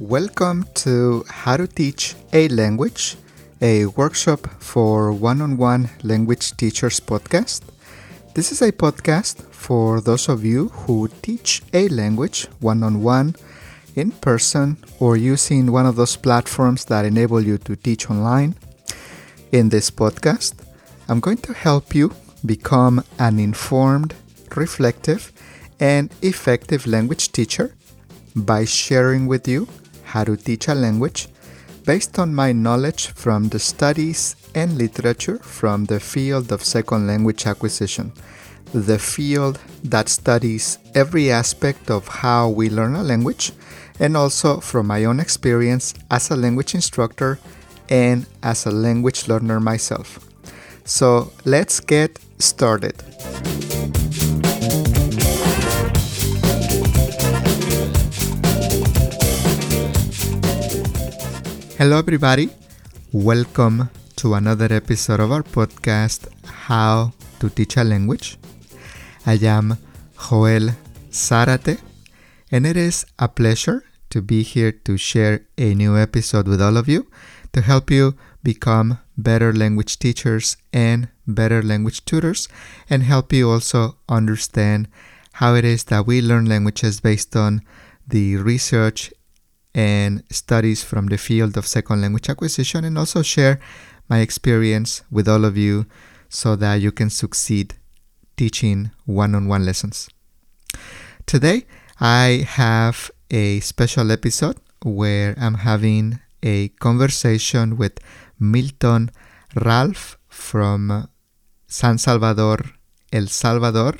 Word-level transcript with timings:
Welcome 0.00 0.64
to 0.74 1.24
How 1.28 1.56
to 1.56 1.68
Teach 1.68 2.16
a 2.32 2.48
Language, 2.48 3.16
a 3.62 3.86
workshop 3.86 4.48
for 4.58 5.12
one 5.12 5.40
on 5.40 5.56
one 5.56 5.88
language 6.02 6.56
teachers 6.56 6.98
podcast. 6.98 7.62
This 8.34 8.50
is 8.50 8.60
a 8.60 8.72
podcast 8.72 9.44
for 9.52 10.00
those 10.00 10.28
of 10.28 10.44
you 10.44 10.70
who 10.70 11.08
teach 11.22 11.62
a 11.72 11.86
language 11.90 12.48
one 12.58 12.82
on 12.82 13.04
one, 13.04 13.36
in 13.94 14.10
person, 14.10 14.78
or 14.98 15.16
using 15.16 15.70
one 15.70 15.86
of 15.86 15.94
those 15.94 16.16
platforms 16.16 16.86
that 16.86 17.04
enable 17.04 17.40
you 17.40 17.58
to 17.58 17.76
teach 17.76 18.10
online. 18.10 18.56
In 19.52 19.68
this 19.68 19.92
podcast, 19.92 20.54
I'm 21.10 21.18
going 21.18 21.38
to 21.38 21.52
help 21.52 21.92
you 21.92 22.12
become 22.46 23.02
an 23.18 23.40
informed, 23.40 24.14
reflective, 24.54 25.32
and 25.80 26.08
effective 26.22 26.86
language 26.86 27.32
teacher 27.32 27.74
by 28.36 28.64
sharing 28.64 29.26
with 29.26 29.48
you 29.48 29.66
how 30.04 30.22
to 30.22 30.36
teach 30.36 30.68
a 30.68 30.74
language 30.74 31.26
based 31.84 32.20
on 32.20 32.32
my 32.32 32.52
knowledge 32.52 33.08
from 33.08 33.48
the 33.48 33.58
studies 33.58 34.36
and 34.54 34.78
literature 34.78 35.38
from 35.38 35.86
the 35.86 35.98
field 35.98 36.52
of 36.52 36.62
second 36.62 37.08
language 37.08 37.44
acquisition, 37.44 38.12
the 38.72 39.00
field 39.00 39.58
that 39.82 40.08
studies 40.08 40.78
every 40.94 41.32
aspect 41.32 41.90
of 41.90 42.06
how 42.06 42.48
we 42.48 42.70
learn 42.70 42.94
a 42.94 43.02
language, 43.02 43.50
and 43.98 44.16
also 44.16 44.60
from 44.60 44.86
my 44.86 45.04
own 45.04 45.18
experience 45.18 45.92
as 46.08 46.30
a 46.30 46.36
language 46.36 46.72
instructor 46.76 47.40
and 47.88 48.26
as 48.44 48.64
a 48.64 48.70
language 48.70 49.26
learner 49.26 49.58
myself. 49.58 50.29
So 50.84 51.32
let's 51.44 51.80
get 51.80 52.18
started. 52.38 52.94
Hello, 61.78 61.98
everybody. 61.98 62.50
Welcome 63.12 63.88
to 64.16 64.34
another 64.34 64.68
episode 64.70 65.20
of 65.20 65.32
our 65.32 65.42
podcast, 65.42 66.28
How 66.44 67.12
to 67.38 67.48
Teach 67.48 67.76
a 67.76 67.84
Language. 67.84 68.38
I 69.24 69.34
am 69.42 69.78
Joel 70.18 70.70
Zarate, 71.10 71.80
and 72.52 72.66
it 72.66 72.76
is 72.76 73.06
a 73.18 73.28
pleasure 73.28 73.84
to 74.10 74.20
be 74.20 74.42
here 74.42 74.72
to 74.72 74.96
share 74.96 75.46
a 75.56 75.74
new 75.74 75.96
episode 75.96 76.48
with 76.48 76.60
all 76.60 76.76
of 76.76 76.88
you 76.88 77.06
to 77.52 77.60
help 77.62 77.90
you 77.90 78.14
become 78.42 78.98
better 79.22 79.52
language 79.52 79.98
teachers 79.98 80.56
and 80.72 81.08
better 81.26 81.62
language 81.62 82.04
tutors, 82.04 82.48
and 82.88 83.02
help 83.02 83.32
you 83.32 83.50
also 83.50 83.96
understand 84.08 84.88
how 85.34 85.54
it 85.54 85.64
is 85.64 85.84
that 85.84 86.06
we 86.06 86.20
learn 86.20 86.46
languages 86.46 87.00
based 87.00 87.36
on 87.36 87.62
the 88.06 88.36
research 88.36 89.12
and 89.74 90.22
studies 90.30 90.82
from 90.82 91.06
the 91.06 91.18
field 91.18 91.56
of 91.56 91.66
second 91.66 92.00
language 92.00 92.28
acquisition 92.28 92.84
and 92.84 92.98
also 92.98 93.22
share 93.22 93.60
my 94.08 94.18
experience 94.18 95.02
with 95.10 95.28
all 95.28 95.44
of 95.44 95.56
you 95.56 95.86
so 96.28 96.56
that 96.56 96.74
you 96.74 96.90
can 96.90 97.08
succeed 97.08 97.74
teaching 98.36 98.90
one 99.06 99.34
on 99.34 99.46
one 99.46 99.64
lessons. 99.64 100.08
Today, 101.26 101.66
I 102.00 102.44
have 102.48 103.10
a 103.30 103.60
special 103.60 104.10
episode 104.10 104.56
where 104.82 105.34
I'm 105.38 105.54
having 105.54 106.20
a 106.42 106.68
conversation 106.80 107.76
with 107.76 107.98
Milton 108.40 109.10
Ralph 109.54 110.18
from 110.28 111.08
San 111.66 111.98
Salvador, 111.98 112.58
El 113.12 113.26
Salvador. 113.26 113.94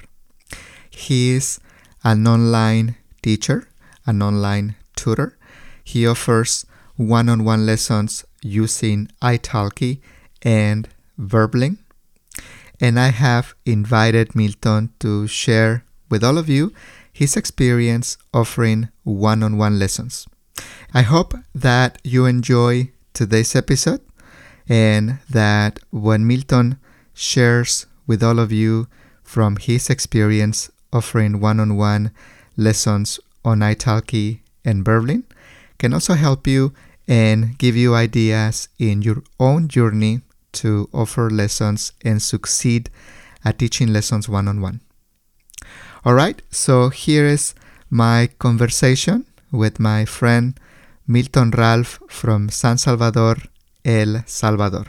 He 0.91 1.33
is 1.33 1.61
an 2.03 2.27
online 2.27 2.97
teacher, 3.23 3.69
an 4.07 4.23
online 4.23 4.75
tutor, 4.97 5.37
he 5.85 6.07
offers 6.07 6.67
one 6.97 7.29
on 7.29 7.45
one 7.45 7.67
lessons 7.67 8.25
using 8.43 9.09
italki 9.23 10.01
and 10.43 10.89
Verbling. 11.19 11.79
And 12.81 12.99
I 12.99 13.09
have 13.09 13.55
invited 13.67 14.35
Milton 14.35 14.93
to 15.01 15.27
share 15.27 15.85
with 16.09 16.25
all 16.25 16.39
of 16.39 16.49
you 16.49 16.73
his 17.13 17.37
experience 17.37 18.17
offering 18.33 18.89
one 19.03 19.43
on 19.43 19.59
one 19.59 19.79
lessons. 19.79 20.27
I 20.95 21.03
hope 21.03 21.35
that 21.55 21.99
you 22.05 22.25
enjoy 22.25 22.93
today's 23.13 23.55
episode 23.55 24.01
and 24.71 25.19
that 25.29 25.81
when 25.91 26.27
Milton 26.27 26.79
shares 27.13 27.87
with 28.07 28.23
all 28.23 28.39
of 28.39 28.53
you 28.53 28.87
from 29.23 29.57
his 29.57 29.91
experience 29.91 30.71
offering 30.93 31.41
one 31.41 31.59
on 31.59 31.77
one 31.77 32.13
lessons 32.57 33.19
on 33.45 33.61
italki 33.61 34.41
and 34.65 34.85
Verbling 34.85 35.25
can 35.79 35.93
also 35.93 36.15
help 36.15 36.47
you 36.47 36.73
and 37.09 37.59
give 37.59 37.77
you 37.77 37.95
ideas 37.95 38.69
in 38.79 39.03
your 39.03 39.23
own 39.41 39.67
journey 39.67 40.21
to 40.53 40.89
offer 40.93 41.29
lessons 41.29 41.93
and 42.05 42.23
succeed 42.23 42.91
at 43.45 43.59
teaching 43.59 43.93
lessons 43.93 44.29
one 44.29 44.47
on 44.47 44.61
one. 44.61 44.81
All 46.05 46.15
right, 46.15 46.41
so 46.51 46.91
here 46.91 47.27
is 47.27 47.55
my 47.91 48.29
conversation 48.39 49.27
with 49.51 49.81
my 49.81 50.05
friend 50.05 50.59
Milton 51.07 51.51
Ralph 51.51 51.99
from 52.09 52.49
San 52.49 52.79
Salvador, 52.79 53.37
El 53.85 54.23
Salvador. 54.27 54.87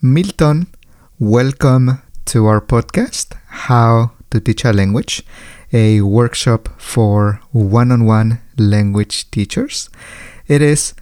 Milton, 0.00 0.66
welcome 1.18 2.02
to 2.24 2.46
our 2.46 2.60
podcast, 2.60 3.34
How 3.46 4.12
to 4.30 4.40
Teach 4.40 4.64
a 4.64 4.72
Language 4.72 5.24
a 5.72 6.02
workshop 6.02 6.68
for 6.78 7.40
one 7.50 7.90
on 7.90 8.04
one 8.04 8.40
language 8.58 9.30
teachers. 9.30 9.88
It 10.46 10.60
is 10.60 10.94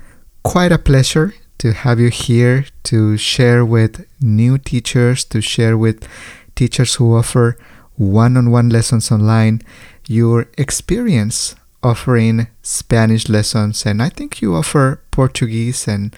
quite 0.45 0.73
a 0.73 0.79
pleasure 0.79 1.35
to 1.59 1.73
have 1.73 1.99
you 1.99 2.09
here 2.09 2.67
to 2.85 3.17
share 3.17 3.65
with 3.65 4.07
new 4.21 4.59
teachers, 4.59 5.25
to 5.25 5.41
share 5.41 5.77
with 5.77 6.07
teachers 6.55 6.95
who 6.95 7.17
offer 7.17 7.59
one 7.97 8.37
on 8.37 8.51
one 8.51 8.69
lessons 8.71 9.11
online 9.11 9.61
your 10.07 10.47
experience 10.57 11.55
offering 11.83 12.47
Spanish 12.63 13.29
lessons. 13.29 13.85
And 13.85 14.03
I 14.03 14.09
think 14.09 14.41
you 14.41 14.55
offer 14.55 15.03
Portuguese 15.11 15.89
and 15.89 16.15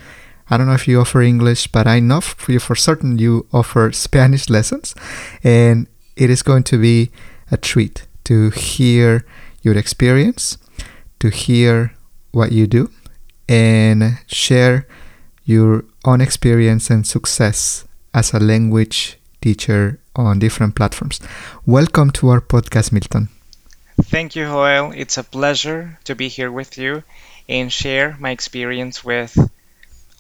I 0.53 0.59
don't 0.59 0.67
know 0.67 0.75
if 0.75 0.87
you 0.87 1.01
offer 1.01 1.23
English, 1.23 1.69
but 1.69 1.87
I 1.87 1.99
know 1.99 2.21
for 2.21 2.61
for 2.61 2.77
certain 2.77 3.17
you 3.19 3.47
offer 3.55 3.91
Spanish 4.07 4.51
lessons. 4.51 4.95
And 5.43 5.87
it 6.15 6.29
is 6.29 6.43
going 6.43 6.65
to 6.65 6.77
be 6.77 7.11
a 7.51 7.57
treat 7.57 8.07
to 8.25 8.51
hear 8.51 9.25
your 9.63 9.79
experience, 9.79 10.59
to 11.21 11.31
hear 11.31 11.95
what 12.33 12.53
you 12.53 12.67
do, 12.67 12.91
and 13.49 14.19
share 14.27 14.87
your 15.47 15.87
own 16.05 16.21
experience 16.21 16.91
and 16.91 17.07
success 17.07 17.87
as 18.13 18.35
a 18.35 18.39
language 18.39 19.19
teacher 19.41 20.01
on 20.15 20.39
different 20.39 20.75
platforms. 20.75 21.19
Welcome 21.65 22.11
to 22.11 22.29
our 22.29 22.43
podcast, 22.43 22.93
Milton. 22.93 23.31
Thank 24.03 24.37
you, 24.37 24.45
Joel. 24.45 24.93
It's 24.95 25.17
a 25.17 25.25
pleasure 25.25 25.99
to 26.05 26.15
be 26.15 26.29
here 26.29 26.53
with 26.53 26.77
you 26.77 27.05
and 27.49 27.73
share 27.73 28.19
my 28.21 28.33
experience 28.33 29.03
with 29.03 29.33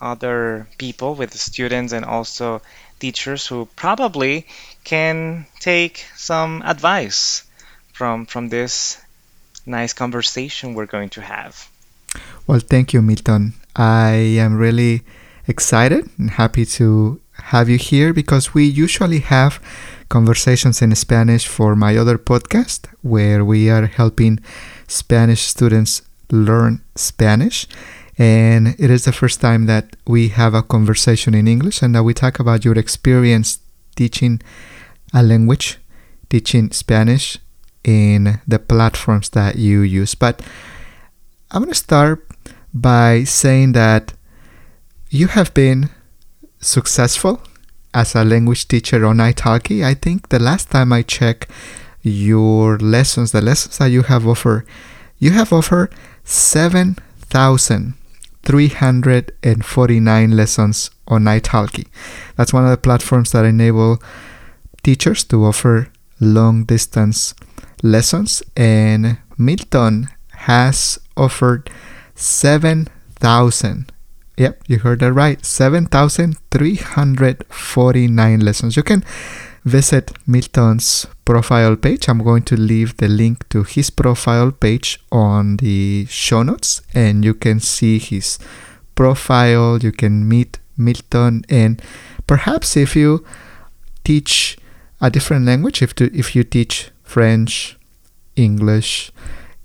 other 0.02 0.66
people, 0.78 1.14
with 1.14 1.32
students, 1.34 1.92
and 1.92 2.04
also 2.04 2.60
teachers 2.98 3.46
who 3.46 3.66
probably 3.76 4.46
can 4.84 5.46
take 5.60 6.04
some 6.16 6.62
advice 6.64 7.44
from 7.92 8.26
from 8.26 8.48
this 8.48 9.00
nice 9.66 9.92
conversation 9.92 10.74
we're 10.74 10.86
going 10.86 11.10
to 11.10 11.20
have. 11.20 11.68
Well, 12.46 12.60
thank 12.60 12.92
you, 12.92 13.00
Milton. 13.02 13.54
I 13.76 14.12
am 14.44 14.58
really 14.58 15.02
excited 15.46 16.08
and 16.18 16.30
happy 16.30 16.64
to 16.78 17.20
have 17.54 17.68
you 17.68 17.78
here 17.78 18.12
because 18.12 18.54
we 18.54 18.64
usually 18.64 19.20
have 19.20 19.60
conversations 20.08 20.82
in 20.82 20.94
Spanish 20.94 21.46
for 21.46 21.74
my 21.74 21.96
other 21.96 22.18
podcast 22.18 22.86
where 23.02 23.44
we 23.44 23.70
are 23.70 23.86
helping 23.86 24.38
Spanish 24.86 25.42
students 25.42 26.02
learn 26.30 26.82
Spanish. 26.94 27.66
And 28.18 28.74
it 28.78 28.90
is 28.90 29.04
the 29.04 29.12
first 29.12 29.40
time 29.40 29.66
that 29.66 29.96
we 30.06 30.28
have 30.28 30.54
a 30.54 30.62
conversation 30.62 31.34
in 31.34 31.48
English 31.48 31.82
and 31.82 31.94
that 31.94 32.02
we 32.02 32.12
talk 32.14 32.38
about 32.38 32.64
your 32.64 32.78
experience 32.78 33.58
teaching 33.96 34.40
a 35.14 35.22
language, 35.22 35.78
teaching 36.28 36.70
Spanish 36.72 37.38
in 37.84 38.40
the 38.46 38.58
platforms 38.58 39.30
that 39.30 39.56
you 39.56 39.80
use. 39.80 40.14
But 40.14 40.42
I'm 41.50 41.62
going 41.62 41.72
to 41.72 41.78
start 41.78 42.26
by 42.72 43.24
saying 43.24 43.72
that 43.72 44.14
you 45.10 45.28
have 45.28 45.52
been 45.54 45.90
successful 46.60 47.42
as 47.92 48.14
a 48.14 48.24
language 48.24 48.68
teacher 48.68 49.04
on 49.04 49.18
italki. 49.18 49.84
I 49.84 49.94
think 49.94 50.28
the 50.28 50.38
last 50.38 50.70
time 50.70 50.92
I 50.92 51.02
checked 51.02 51.50
your 52.02 52.78
lessons, 52.78 53.32
the 53.32 53.42
lessons 53.42 53.78
that 53.78 53.86
you 53.86 54.02
have 54.02 54.26
offered, 54.26 54.66
you 55.18 55.32
have 55.32 55.52
offered 55.52 55.94
7,000 56.24 57.94
349 58.44 60.30
lessons 60.30 60.90
on 61.06 61.24
italki. 61.24 61.86
That's 62.36 62.52
one 62.52 62.64
of 62.64 62.70
the 62.70 62.76
platforms 62.76 63.32
that 63.32 63.44
enable 63.44 64.02
teachers 64.82 65.24
to 65.24 65.44
offer 65.44 65.88
long 66.20 66.64
distance 66.64 67.34
lessons 67.82 68.42
and 68.56 69.18
Milton 69.38 70.08
has 70.30 70.98
offered 71.16 71.70
7,000 72.14 73.92
Yep, 74.36 74.62
you 74.66 74.78
heard 74.78 75.00
that 75.00 75.12
right. 75.12 75.44
7,349 75.44 78.40
lessons. 78.40 78.76
You 78.76 78.82
can 78.82 79.04
visit 79.64 80.12
Milton's 80.26 81.06
profile 81.24 81.76
page. 81.76 82.08
I'm 82.08 82.22
going 82.22 82.42
to 82.44 82.56
leave 82.56 82.96
the 82.96 83.08
link 83.08 83.48
to 83.50 83.62
his 83.62 83.90
profile 83.90 84.50
page 84.50 84.98
on 85.10 85.56
the 85.58 86.06
show 86.06 86.42
notes, 86.42 86.82
and 86.94 87.24
you 87.24 87.34
can 87.34 87.60
see 87.60 87.98
his 87.98 88.38
profile. 88.94 89.78
You 89.78 89.92
can 89.92 90.28
meet 90.28 90.58
Milton, 90.76 91.44
and 91.48 91.80
perhaps 92.26 92.76
if 92.76 92.96
you 92.96 93.24
teach 94.04 94.58
a 95.00 95.10
different 95.10 95.46
language, 95.46 95.82
if, 95.82 95.94
to, 95.96 96.16
if 96.16 96.34
you 96.34 96.44
teach 96.44 96.90
French, 97.02 97.76
English, 98.36 99.12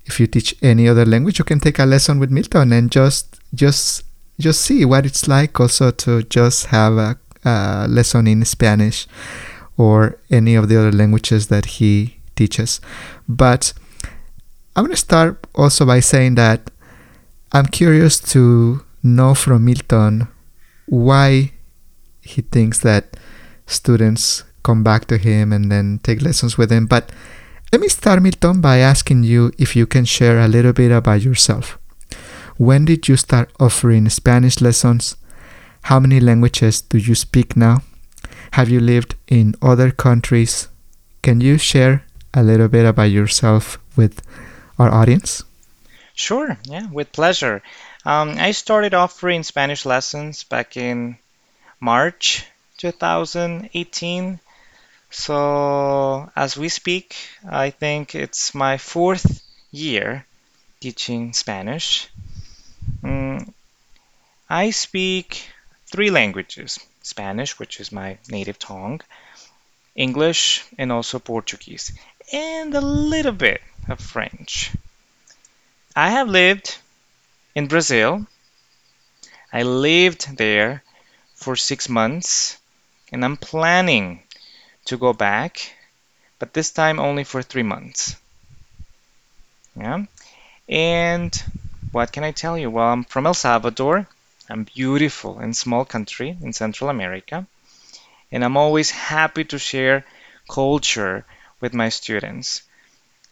if 0.04 0.20
you 0.20 0.26
teach 0.26 0.54
any 0.62 0.88
other 0.88 1.04
language, 1.04 1.38
you 1.38 1.44
can 1.44 1.60
take 1.60 1.78
a 1.78 1.84
lesson 1.84 2.18
with 2.18 2.30
Milton 2.30 2.72
and 2.72 2.90
just 2.90 3.38
just 3.54 4.04
just 4.38 4.60
see 4.60 4.84
what 4.84 5.04
it's 5.04 5.26
like 5.26 5.58
also 5.58 5.90
to 5.90 6.22
just 6.24 6.66
have 6.66 6.96
a, 6.96 7.18
a 7.44 7.86
lesson 7.88 8.26
in 8.26 8.44
Spanish 8.44 9.06
or 9.78 10.18
any 10.28 10.54
of 10.54 10.68
the 10.68 10.76
other 10.76 10.92
languages 10.92 11.46
that 11.46 11.64
he 11.80 12.18
teaches. 12.36 12.80
But 13.28 13.72
I'm 14.76 14.84
going 14.84 14.94
to 14.94 15.00
start 15.00 15.46
also 15.54 15.86
by 15.86 16.00
saying 16.00 16.34
that 16.34 16.70
I'm 17.52 17.66
curious 17.66 18.20
to 18.34 18.84
know 19.02 19.34
from 19.34 19.64
Milton 19.64 20.28
why 20.86 21.52
he 22.20 22.42
thinks 22.42 22.80
that 22.80 23.16
students 23.66 24.44
come 24.62 24.82
back 24.82 25.06
to 25.06 25.16
him 25.16 25.52
and 25.52 25.72
then 25.72 26.00
take 26.02 26.20
lessons 26.20 26.58
with 26.58 26.70
him. 26.70 26.86
But 26.86 27.10
let 27.72 27.80
me 27.80 27.88
start, 27.88 28.20
Milton, 28.22 28.60
by 28.60 28.78
asking 28.78 29.24
you 29.24 29.52
if 29.58 29.76
you 29.76 29.86
can 29.86 30.04
share 30.04 30.40
a 30.40 30.48
little 30.48 30.72
bit 30.72 30.90
about 30.90 31.22
yourself. 31.22 31.78
When 32.56 32.84
did 32.84 33.08
you 33.08 33.16
start 33.16 33.52
offering 33.60 34.08
Spanish 34.08 34.60
lessons? 34.60 35.16
How 35.82 36.00
many 36.00 36.18
languages 36.18 36.80
do 36.80 36.98
you 36.98 37.14
speak 37.14 37.56
now? 37.56 37.82
Have 38.52 38.68
you 38.68 38.80
lived 38.80 39.14
in 39.28 39.54
other 39.62 39.90
countries? 39.90 40.68
Can 41.22 41.40
you 41.40 41.58
share 41.58 42.04
a 42.34 42.42
little 42.42 42.68
bit 42.68 42.86
about 42.86 43.10
yourself 43.10 43.78
with 43.96 44.22
our 44.78 44.90
audience? 44.90 45.44
Sure, 46.14 46.58
yeah, 46.64 46.88
with 46.90 47.12
pleasure. 47.12 47.62
Um, 48.04 48.36
I 48.38 48.52
started 48.52 48.94
offering 48.94 49.42
Spanish 49.42 49.84
lessons 49.84 50.44
back 50.44 50.76
in 50.76 51.18
March 51.80 52.44
2018. 52.78 54.40
So, 55.10 56.30
as 56.36 56.56
we 56.56 56.68
speak, 56.68 57.16
I 57.48 57.70
think 57.70 58.14
it's 58.14 58.54
my 58.54 58.78
fourth 58.78 59.42
year 59.70 60.26
teaching 60.80 61.32
Spanish. 61.32 62.08
Mm, 63.02 63.52
I 64.48 64.70
speak 64.70 65.48
three 65.86 66.10
languages 66.10 66.78
Spanish, 67.08 67.58
which 67.58 67.80
is 67.80 67.90
my 67.90 68.18
native 68.28 68.58
tongue, 68.58 69.00
English, 69.94 70.64
and 70.76 70.92
also 70.92 71.18
Portuguese, 71.18 71.92
and 72.32 72.74
a 72.74 72.80
little 72.80 73.32
bit 73.32 73.60
of 73.88 73.98
French. 74.00 74.70
I 75.96 76.10
have 76.10 76.28
lived 76.28 76.78
in 77.54 77.66
Brazil. 77.66 78.26
I 79.52 79.62
lived 79.62 80.36
there 80.36 80.82
for 81.34 81.56
six 81.56 81.88
months, 81.88 82.58
and 83.10 83.24
I'm 83.24 83.36
planning 83.36 84.22
to 84.84 84.98
go 84.98 85.12
back, 85.12 85.72
but 86.38 86.52
this 86.52 86.70
time 86.70 87.00
only 87.00 87.24
for 87.24 87.42
three 87.42 87.62
months. 87.62 88.16
Yeah, 89.74 90.04
and 90.68 91.32
what 91.92 92.12
can 92.12 92.24
I 92.24 92.32
tell 92.32 92.58
you? 92.58 92.70
Well, 92.70 92.92
I'm 92.92 93.04
from 93.04 93.26
El 93.26 93.34
Salvador. 93.34 94.06
I'm 94.50 94.64
beautiful 94.64 95.38
and 95.38 95.56
small 95.56 95.84
country 95.84 96.36
in 96.40 96.52
Central 96.52 96.90
America. 96.90 97.46
And 98.32 98.44
I'm 98.44 98.56
always 98.56 98.90
happy 98.90 99.44
to 99.44 99.58
share 99.58 100.04
culture 100.48 101.24
with 101.60 101.74
my 101.74 101.90
students. 101.90 102.62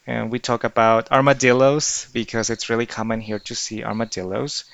And 0.07 0.31
we 0.31 0.39
talk 0.39 0.65
about 0.65 1.11
armadillos 1.11 2.09
because 2.13 2.51
it's 2.51 2.69
really 2.69 2.87
common 2.87 3.21
here 3.21 3.39
to 3.41 3.55
see 3.55 3.83
armadillos. 3.83 4.65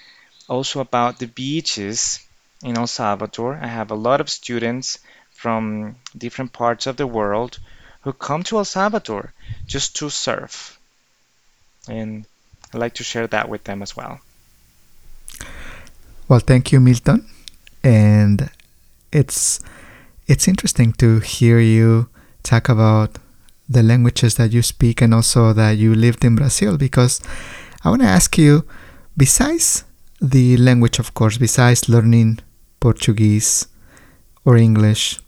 Also 0.48 0.80
about 0.80 1.18
the 1.18 1.26
beaches 1.26 2.20
in 2.62 2.76
El 2.76 2.86
Salvador. 2.86 3.58
I 3.60 3.68
have 3.68 3.90
a 3.90 4.02
lot 4.08 4.20
of 4.20 4.28
students 4.28 4.98
from 5.30 5.96
different 6.16 6.52
parts 6.52 6.86
of 6.86 6.96
the 6.96 7.06
world 7.06 7.58
who 8.02 8.12
come 8.12 8.42
to 8.44 8.58
El 8.58 8.64
Salvador 8.64 9.32
just 9.66 9.96
to 9.96 10.10
surf. 10.10 10.78
And 11.88 12.26
I'd 12.72 12.80
like 12.80 12.94
to 12.94 13.04
share 13.04 13.26
that 13.28 13.48
with 13.48 13.64
them 13.64 13.82
as 13.82 13.96
well. 13.96 14.20
Well, 16.28 16.40
thank 16.40 16.72
you, 16.72 16.80
Milton. 16.80 17.26
And 17.82 18.50
it's 19.12 19.60
it's 20.26 20.48
interesting 20.48 20.92
to 20.94 21.20
hear 21.20 21.58
you 21.58 22.08
talk 22.42 22.68
about 22.68 23.18
the 23.68 23.82
languages 23.82 24.36
that 24.36 24.52
you 24.52 24.62
speak 24.62 25.00
and 25.00 25.14
also 25.14 25.52
that 25.52 25.72
you 25.72 25.94
lived 25.94 26.24
in 26.24 26.36
Brazil 26.36 26.76
because 26.76 27.20
I 27.84 27.90
want 27.90 28.02
to 28.02 28.08
ask 28.08 28.38
you 28.38 28.64
besides 29.16 29.84
the 30.20 30.56
language 30.56 30.98
of 30.98 31.14
course 31.14 31.38
besides 31.38 31.88
learning 31.88 32.38
Portuguese 32.80 33.66
or 34.44 34.56
English 34.56 35.20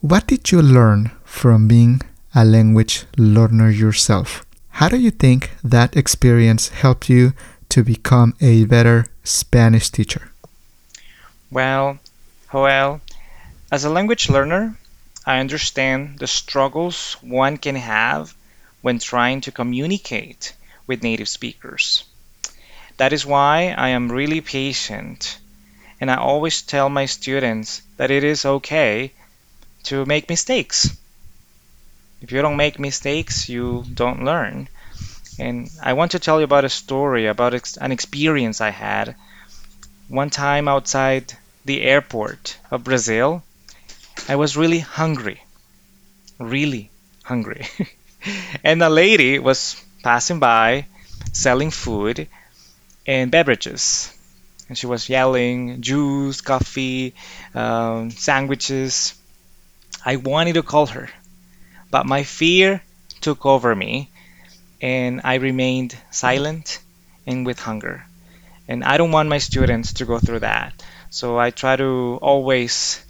what 0.00 0.26
did 0.26 0.50
you 0.50 0.62
learn 0.62 1.10
from 1.24 1.68
being 1.68 2.00
a 2.34 2.44
language 2.44 3.04
learner 3.16 3.70
yourself 3.70 4.44
how 4.80 4.88
do 4.88 4.96
you 4.96 5.10
think 5.10 5.50
that 5.62 5.96
experience 5.96 6.68
helped 6.68 7.08
you 7.08 7.32
to 7.68 7.82
become 7.82 8.34
a 8.40 8.64
better 8.64 9.06
Spanish 9.30 9.90
teacher? 9.90 10.30
Well, 11.50 11.98
Joel, 12.50 13.00
as 13.70 13.84
a 13.84 13.90
language 13.90 14.28
learner, 14.28 14.78
I 15.26 15.38
understand 15.38 16.18
the 16.18 16.26
struggles 16.26 17.16
one 17.20 17.58
can 17.58 17.76
have 17.76 18.34
when 18.82 18.98
trying 18.98 19.42
to 19.42 19.52
communicate 19.52 20.52
with 20.86 21.02
native 21.02 21.28
speakers. 21.28 22.04
That 22.96 23.12
is 23.12 23.26
why 23.26 23.74
I 23.76 23.90
am 23.90 24.10
really 24.10 24.40
patient 24.40 25.38
and 26.00 26.10
I 26.10 26.16
always 26.16 26.62
tell 26.62 26.88
my 26.88 27.06
students 27.06 27.82
that 27.96 28.10
it 28.10 28.24
is 28.24 28.44
okay 28.44 29.12
to 29.84 30.04
make 30.04 30.28
mistakes. 30.28 30.96
If 32.20 32.32
you 32.32 32.42
don't 32.42 32.56
make 32.56 32.78
mistakes, 32.78 33.48
you 33.48 33.84
don't 33.94 34.24
learn. 34.24 34.68
And 35.38 35.70
I 35.82 35.92
want 35.92 36.12
to 36.12 36.18
tell 36.18 36.38
you 36.38 36.44
about 36.44 36.64
a 36.64 36.68
story, 36.68 37.26
about 37.26 37.76
an 37.80 37.92
experience 37.92 38.60
I 38.60 38.70
had. 38.70 39.14
One 40.08 40.30
time 40.30 40.68
outside 40.68 41.36
the 41.66 41.82
airport 41.82 42.56
of 42.70 42.82
Brazil, 42.82 43.42
I 44.26 44.36
was 44.36 44.56
really 44.56 44.78
hungry. 44.78 45.42
Really 46.38 46.90
hungry. 47.22 47.66
and 48.64 48.82
a 48.82 48.88
lady 48.88 49.38
was 49.38 49.76
passing 50.02 50.38
by 50.38 50.86
selling 51.32 51.70
food 51.70 52.26
and 53.06 53.30
beverages. 53.30 54.10
And 54.70 54.78
she 54.78 54.86
was 54.86 55.10
yelling, 55.10 55.82
juice, 55.82 56.40
coffee, 56.40 57.14
um, 57.54 58.10
sandwiches. 58.10 59.14
I 60.06 60.16
wanted 60.16 60.54
to 60.54 60.62
call 60.62 60.86
her, 60.86 61.10
but 61.90 62.06
my 62.06 62.22
fear 62.22 62.82
took 63.20 63.44
over 63.44 63.74
me 63.76 64.10
and 64.80 65.20
I 65.22 65.34
remained 65.34 65.98
silent 66.10 66.78
and 67.26 67.44
with 67.44 67.58
hunger. 67.58 68.07
And 68.68 68.84
I 68.84 68.98
don't 68.98 69.10
want 69.10 69.28
my 69.28 69.38
students 69.38 69.92
to 69.94 70.04
go 70.04 70.18
through 70.18 70.40
that. 70.40 70.82
So 71.10 71.38
I 71.38 71.50
try 71.50 71.76
to 71.76 72.18
always 72.20 73.02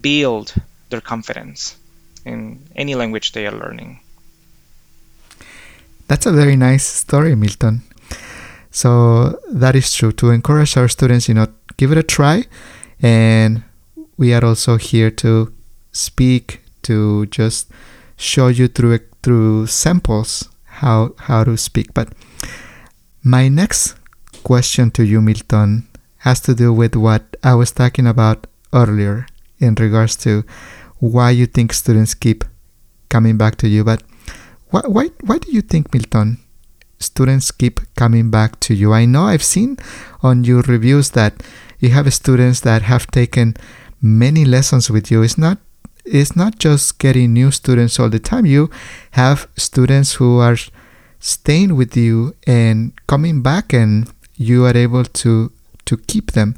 build 0.00 0.54
their 0.88 1.02
confidence 1.02 1.76
in 2.24 2.58
any 2.74 2.94
language 2.94 3.32
they 3.32 3.46
are 3.46 3.52
learning. 3.52 4.00
That's 6.08 6.26
a 6.26 6.32
very 6.32 6.56
nice 6.56 6.84
story, 6.84 7.34
Milton. 7.34 7.82
So 8.70 9.38
that 9.50 9.76
is 9.76 9.92
true. 9.92 10.12
To 10.12 10.30
encourage 10.30 10.76
our 10.76 10.88
students, 10.88 11.28
you 11.28 11.34
know, 11.34 11.48
give 11.76 11.92
it 11.92 11.98
a 11.98 12.02
try. 12.02 12.44
And 13.00 13.62
we 14.16 14.32
are 14.32 14.44
also 14.44 14.76
here 14.76 15.10
to 15.10 15.52
speak, 15.92 16.60
to 16.82 17.26
just 17.26 17.70
show 18.16 18.48
you 18.48 18.68
through 18.68 19.00
through 19.22 19.66
samples 19.66 20.48
how 20.64 21.14
how 21.18 21.44
to 21.44 21.56
speak. 21.56 21.94
But 21.94 22.08
my 23.22 23.48
next 23.48 23.96
question 24.44 24.90
to 24.92 25.02
you, 25.04 25.20
Milton, 25.20 25.88
has 26.18 26.40
to 26.40 26.54
do 26.54 26.72
with 26.72 26.94
what 26.94 27.36
I 27.42 27.54
was 27.54 27.72
talking 27.72 28.06
about 28.06 28.46
earlier 28.72 29.26
in 29.58 29.74
regards 29.74 30.16
to 30.16 30.44
why 31.00 31.30
you 31.30 31.46
think 31.46 31.72
students 31.72 32.14
keep 32.14 32.44
coming 33.08 33.36
back 33.36 33.56
to 33.56 33.68
you. 33.68 33.84
But 33.84 34.02
why 34.70 34.82
why, 34.86 35.10
why 35.22 35.38
do 35.38 35.50
you 35.50 35.62
think, 35.62 35.92
Milton, 35.92 36.38
students 36.98 37.50
keep 37.50 37.80
coming 37.96 38.30
back 38.30 38.60
to 38.60 38.74
you? 38.74 38.92
I 38.92 39.04
know 39.04 39.24
I've 39.24 39.42
seen 39.42 39.78
on 40.22 40.44
your 40.44 40.62
reviews 40.62 41.10
that 41.10 41.42
you 41.80 41.90
have 41.90 42.12
students 42.14 42.60
that 42.60 42.82
have 42.82 43.06
taken 43.08 43.56
many 44.00 44.44
lessons 44.44 44.90
with 44.90 45.10
you. 45.10 45.22
It's 45.22 45.38
not 45.38 45.58
it's 46.04 46.36
not 46.36 46.58
just 46.58 46.98
getting 46.98 47.32
new 47.32 47.50
students 47.50 47.98
all 47.98 48.10
the 48.10 48.18
time. 48.18 48.44
You 48.44 48.70
have 49.12 49.48
students 49.56 50.14
who 50.14 50.38
are 50.38 50.56
staying 51.18 51.76
with 51.76 51.96
you 51.96 52.34
and 52.46 52.92
coming 53.06 53.40
back 53.40 53.72
and 53.72 54.12
you 54.36 54.64
are 54.64 54.76
able 54.76 55.04
to 55.04 55.52
to 55.84 55.96
keep 55.96 56.32
them. 56.32 56.56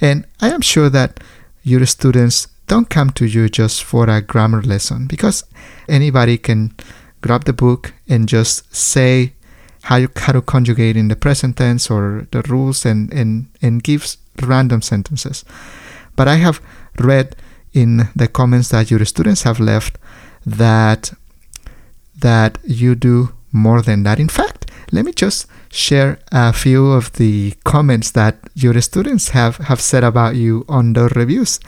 And 0.00 0.26
I 0.40 0.50
am 0.50 0.60
sure 0.60 0.88
that 0.90 1.20
your 1.62 1.84
students 1.86 2.48
don't 2.66 2.88
come 2.88 3.10
to 3.10 3.26
you 3.26 3.48
just 3.48 3.82
for 3.82 4.08
a 4.08 4.20
grammar 4.20 4.62
lesson 4.62 5.06
because 5.06 5.44
anybody 5.88 6.38
can 6.38 6.72
grab 7.20 7.44
the 7.44 7.52
book 7.52 7.92
and 8.08 8.28
just 8.28 8.74
say 8.74 9.32
how, 9.82 9.96
you, 9.96 10.08
how 10.16 10.32
to 10.32 10.40
conjugate 10.40 10.96
in 10.96 11.08
the 11.08 11.16
present 11.16 11.56
tense 11.56 11.90
or 11.90 12.26
the 12.30 12.42
rules 12.42 12.84
and, 12.84 13.12
and, 13.12 13.48
and 13.60 13.82
gives 13.82 14.18
random 14.42 14.82
sentences. 14.82 15.44
But 16.16 16.28
I 16.28 16.36
have 16.36 16.60
read 16.98 17.36
in 17.72 18.08
the 18.14 18.28
comments 18.28 18.68
that 18.70 18.90
your 18.90 19.04
students 19.04 19.42
have 19.42 19.60
left 19.60 19.98
that 20.44 21.12
that 22.18 22.58
you 22.64 22.94
do 22.94 23.32
more 23.52 23.80
than 23.82 24.02
that. 24.02 24.20
In 24.20 24.28
fact, 24.28 24.59
let 24.92 25.04
me 25.04 25.12
just 25.12 25.46
share 25.70 26.18
a 26.32 26.52
few 26.52 26.90
of 26.92 27.12
the 27.12 27.54
comments 27.64 28.10
that 28.12 28.38
your 28.54 28.80
students 28.80 29.30
have, 29.30 29.56
have 29.58 29.80
said 29.80 30.04
about 30.04 30.36
you 30.36 30.64
on 30.68 30.92
the 30.94 31.08
reviews. 31.08 31.60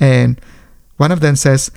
And 0.00 0.40
one 0.96 1.12
of 1.12 1.20
them 1.20 1.36
says, 1.36 1.70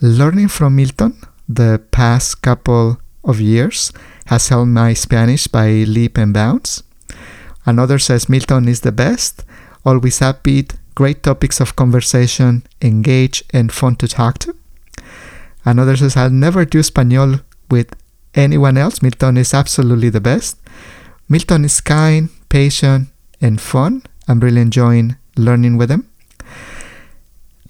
Learning 0.00 0.48
from 0.48 0.76
Milton 0.76 1.20
the 1.48 1.82
past 1.90 2.42
couple 2.42 2.98
of 3.24 3.40
years 3.40 3.92
has 4.26 4.48
helped 4.48 4.68
my 4.68 4.94
Spanish 4.94 5.46
by 5.46 5.68
leap 5.68 6.16
and 6.16 6.32
bounds. 6.32 6.82
Another 7.66 7.98
says 7.98 8.28
Milton 8.28 8.68
is 8.68 8.80
the 8.80 8.92
best, 8.92 9.44
always 9.84 10.20
upbeat, 10.20 10.76
great 10.94 11.22
topics 11.22 11.60
of 11.60 11.76
conversation, 11.76 12.62
engaged, 12.80 13.42
and 13.52 13.72
fun 13.72 13.96
to 13.96 14.08
talk 14.08 14.38
to. 14.38 14.54
Another 15.64 15.96
says 15.96 16.16
I'll 16.16 16.30
never 16.30 16.64
do 16.64 16.78
Espanol 16.78 17.40
with 17.70 17.94
anyone 18.34 18.76
else. 18.76 19.02
Milton 19.02 19.36
is 19.36 19.54
absolutely 19.54 20.10
the 20.10 20.20
best. 20.20 20.56
Milton 21.28 21.64
is 21.64 21.80
kind, 21.80 22.28
patient, 22.48 23.08
and 23.40 23.60
fun. 23.60 24.02
I'm 24.28 24.40
really 24.40 24.60
enjoying 24.60 25.16
learning 25.36 25.76
with 25.76 25.90
him. 25.90 26.06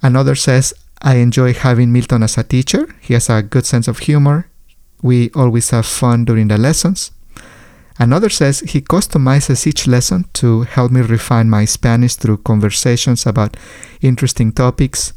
Another 0.02 0.34
says, 0.34 0.72
I 1.02 1.16
enjoy 1.16 1.54
having 1.54 1.92
Milton 1.92 2.22
as 2.22 2.36
a 2.36 2.42
teacher. 2.42 2.94
He 3.00 3.14
has 3.14 3.30
a 3.30 3.42
good 3.42 3.66
sense 3.66 3.88
of 3.88 4.00
humor. 4.00 4.48
We 5.02 5.30
always 5.34 5.70
have 5.70 5.86
fun 5.86 6.24
during 6.24 6.48
the 6.48 6.58
lessons. 6.58 7.10
Another 7.98 8.30
says 8.30 8.60
he 8.60 8.80
customizes 8.80 9.66
each 9.66 9.86
lesson 9.86 10.24
to 10.32 10.62
help 10.62 10.90
me 10.90 11.02
refine 11.02 11.50
my 11.50 11.66
Spanish 11.66 12.14
through 12.14 12.38
conversations 12.38 13.26
about 13.26 13.58
interesting 14.00 14.52
topics. 14.52 15.12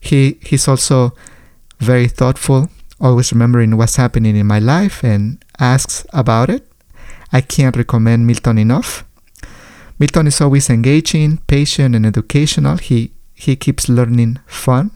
He 0.00 0.38
he's 0.40 0.66
also 0.66 1.12
very 1.80 2.08
thoughtful, 2.08 2.70
always 3.04 3.32
remembering 3.32 3.76
what's 3.76 3.96
happening 3.96 4.34
in 4.34 4.46
my 4.46 4.58
life 4.58 5.04
and 5.04 5.44
asks 5.60 6.06
about 6.12 6.48
it. 6.48 6.66
I 7.32 7.42
can't 7.42 7.76
recommend 7.76 8.26
Milton 8.26 8.58
enough. 8.58 9.04
Milton 9.98 10.26
is 10.26 10.40
always 10.40 10.70
engaging, 10.70 11.38
patient, 11.46 11.94
and 11.94 12.06
educational. 12.06 12.78
He 12.78 13.12
he 13.34 13.56
keeps 13.56 13.88
learning 13.88 14.38
fun. 14.46 14.90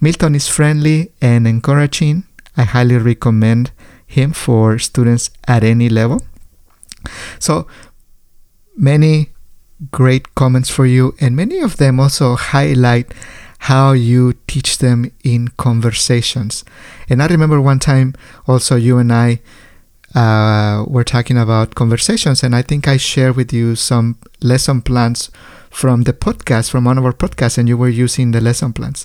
Milton 0.00 0.34
is 0.34 0.48
friendly 0.48 1.10
and 1.20 1.46
encouraging. 1.46 2.24
I 2.56 2.62
highly 2.62 2.98
recommend 2.98 3.72
him 4.06 4.32
for 4.32 4.78
students 4.78 5.30
at 5.48 5.64
any 5.64 5.88
level. 5.88 6.22
So 7.38 7.66
many 8.76 9.30
great 9.90 10.34
comments 10.34 10.70
for 10.70 10.86
you, 10.86 11.14
and 11.20 11.34
many 11.34 11.60
of 11.60 11.76
them 11.76 11.98
also 11.98 12.36
highlight 12.36 13.12
how 13.58 13.92
you 13.92 14.34
teach 14.46 14.78
them 14.78 15.10
in 15.24 15.48
conversations. 15.56 16.64
And 17.08 17.22
I 17.22 17.26
remember 17.26 17.60
one 17.60 17.78
time 17.78 18.14
also 18.46 18.76
you 18.76 18.98
and 18.98 19.12
I 19.12 19.40
uh, 20.14 20.84
were 20.86 21.04
talking 21.04 21.36
about 21.36 21.74
conversations, 21.74 22.42
and 22.42 22.54
I 22.54 22.62
think 22.62 22.88
I 22.88 22.96
shared 22.96 23.36
with 23.36 23.52
you 23.52 23.76
some 23.76 24.18
lesson 24.40 24.80
plans 24.82 25.30
from 25.70 26.02
the 26.02 26.12
podcast, 26.12 26.70
from 26.70 26.84
one 26.84 26.96
of 26.96 27.04
our 27.04 27.12
podcasts, 27.12 27.58
and 27.58 27.68
you 27.68 27.76
were 27.76 27.88
using 27.88 28.30
the 28.30 28.40
lesson 28.40 28.72
plans. 28.72 29.04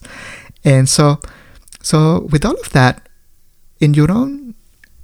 And 0.63 0.87
so, 0.87 1.19
so 1.81 2.27
with 2.31 2.45
all 2.45 2.59
of 2.59 2.69
that, 2.71 3.07
in 3.79 3.93
your 3.93 4.11
own 4.11 4.53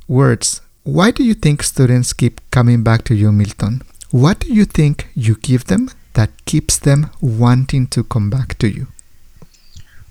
words, 0.08 0.62
why 0.84 1.12
do 1.12 1.24
you 1.24 1.34
think 1.34 1.64
students 1.64 2.14
keep 2.14 2.40
coming 2.52 2.84
back 2.84 3.04
to 3.06 3.16
you, 3.16 3.32
Milton? 3.32 3.82
What 4.12 4.40
do 4.40 4.54
you 4.54 4.64
think 4.64 5.10
you 5.16 5.36
give 5.36 5.66
them 5.66 5.90
that 6.14 6.46
keeps 6.46 6.78
them 6.78 7.10
wanting 7.20 7.88
to 7.88 8.04
come 8.04 8.30
back 8.30 8.58
to 8.60 8.70
you? 8.70 8.88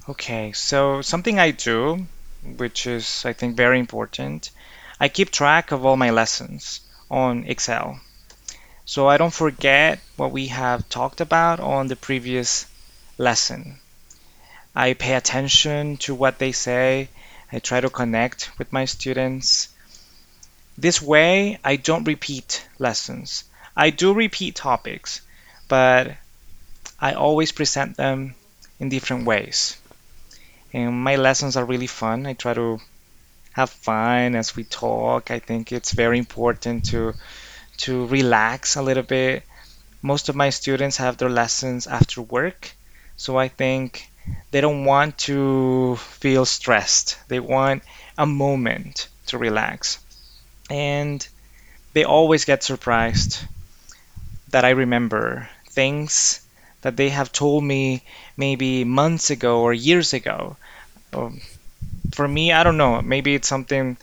Okay, 0.09 0.53
so 0.53 1.03
something 1.03 1.41
I 1.41 1.51
do, 1.51 2.07
which 2.45 2.87
is 2.87 3.25
I 3.25 3.33
think 3.33 3.57
very 3.57 3.81
important, 3.81 4.53
I 5.01 5.09
keep 5.09 5.33
track 5.33 5.73
of 5.73 5.85
all 5.85 5.97
my 5.97 6.11
lessons 6.11 6.81
on 7.11 7.43
Excel. 7.49 7.99
So 8.85 9.09
I 9.09 9.17
don't 9.17 9.35
forget 9.35 9.99
what 10.17 10.31
we 10.31 10.47
have 10.47 10.89
talked 10.89 11.21
about 11.21 11.59
on 11.59 11.89
the 11.89 11.97
previous 11.97 12.67
lesson. 13.19 13.81
I 14.77 14.95
pay 14.95 15.15
attention 15.15 15.97
to 15.97 16.15
what 16.15 16.39
they 16.39 16.53
say. 16.53 17.09
I 17.51 17.59
try 17.59 17.81
to 17.81 17.91
connect 17.91 18.57
with 18.59 18.73
my 18.73 18.85
students. 18.85 19.71
This 20.79 21.03
way, 21.03 21.59
I 21.65 21.75
don't 21.75 22.05
repeat 22.05 22.65
lessons. 22.79 23.43
I 23.77 23.91
do 23.91 24.13
repeat 24.15 24.55
topics, 24.55 25.21
but 25.67 26.17
I 27.01 27.15
always 27.15 27.51
present 27.51 27.97
them 27.97 28.37
in 28.79 28.89
different 28.89 29.27
ways. 29.27 29.77
And 30.73 31.03
my 31.03 31.17
lessons 31.17 31.57
are 31.57 31.65
really 31.65 31.87
fun. 31.87 32.27
I 32.27 32.35
try 32.35 32.55
to 32.55 32.81
have 33.53 33.71
fun 33.71 34.37
as 34.37 34.55
we 34.55 34.65
talk. 34.65 35.31
I 35.31 35.39
think 35.39 35.73
it's 35.73 35.93
very 35.93 36.19
important 36.19 36.87
to 36.91 37.15
to 37.79 38.07
relax 38.07 38.77
a 38.77 38.83
little 38.83 39.03
bit. 39.03 39.43
Most 40.03 40.29
of 40.29 40.37
my 40.37 40.51
students 40.51 40.99
have 40.99 41.17
their 41.17 41.31
lessons 41.31 41.87
after 41.87 42.23
work, 42.23 42.73
so 43.17 43.39
I 43.39 43.49
think 43.49 44.11
they 44.51 44.61
don't 44.61 44.85
want 44.85 45.19
to 45.31 45.97
feel 45.97 46.45
stressed. 46.45 47.19
They 47.29 47.41
want 47.41 47.83
a 48.19 48.27
moment 48.27 49.09
to 49.27 49.39
relax. 49.39 49.99
And 50.71 51.27
they 51.93 52.05
always 52.05 52.45
get 52.45 52.63
surprised 52.63 53.41
that 54.51 54.65
I 54.65 54.71
remember 54.71 55.49
things 55.71 56.46
that 56.87 56.97
they 56.97 57.11
have 57.11 57.33
told 57.33 57.65
me 57.65 58.01
maybe 58.37 58.85
months 58.85 59.31
ago 59.31 59.63
or 59.63 59.75
years 59.75 60.15
ago. 60.15 60.57
Um, 61.13 61.41
for 62.15 62.29
me, 62.29 62.53
I 62.53 62.63
don't 62.63 62.77
know. 62.77 63.03
Maybe 63.03 63.35
it's 63.35 63.49
something 63.49 63.97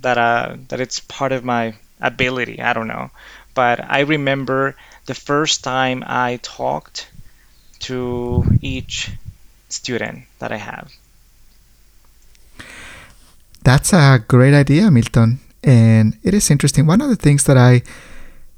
that 0.00 0.16
uh, 0.16 0.56
that 0.68 0.80
it's 0.80 0.98
part 0.98 1.32
of 1.32 1.44
my 1.44 1.76
ability. 2.00 2.62
I 2.62 2.72
don't 2.72 2.88
know. 2.88 3.10
But 3.52 3.84
I 3.84 4.08
remember 4.08 4.76
the 5.04 5.12
first 5.12 5.62
time 5.62 6.00
I 6.06 6.40
talked 6.40 7.12
to 7.92 8.48
each 8.62 9.12
student 9.68 10.24
that 10.38 10.52
I 10.52 10.56
have. 10.56 10.88
That's 13.60 13.92
a 13.92 14.24
great 14.26 14.54
idea, 14.54 14.90
Milton. 14.90 15.40
And 15.62 16.16
it 16.24 16.32
is 16.32 16.48
interesting. 16.48 16.86
One 16.86 17.02
of 17.02 17.10
the 17.12 17.20
things 17.20 17.44
that 17.44 17.58
I 17.58 17.82